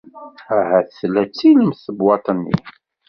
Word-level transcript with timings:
Ahat 0.57 0.87
tella 0.97 1.23
d 1.27 1.31
tilemt 1.39 1.81
tebwaḍt-nni. 1.85 2.55